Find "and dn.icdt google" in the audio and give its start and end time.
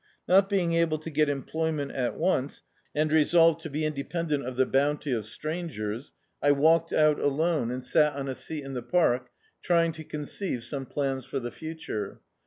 7.69-7.85